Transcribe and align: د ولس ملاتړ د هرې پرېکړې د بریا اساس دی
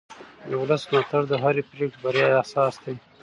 د 0.49 0.51
ولس 0.61 0.83
ملاتړ 0.91 1.21
د 1.27 1.33
هرې 1.43 1.63
پرېکړې 1.71 1.97
د 2.01 2.01
بریا 2.03 2.27
اساس 2.43 2.73
دی 2.83 2.95